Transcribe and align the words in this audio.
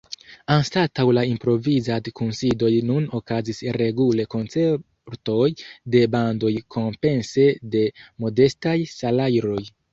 Anstataŭ 0.53 1.03
la 1.17 1.25
improvizad-kunsidoj 1.31 2.71
nun 2.87 3.05
okazis 3.19 3.61
regule 3.81 4.27
koncertoj 4.35 5.45
de 5.97 6.03
bandoj 6.19 6.53
kompense 6.79 7.49
de 7.77 7.87
modestaj 8.27 8.79
salajroj. 8.99 9.65